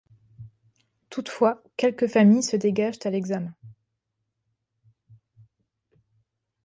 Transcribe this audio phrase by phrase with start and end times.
[1.11, 3.53] Toutefois, quelques familles se dégagent à l'examen.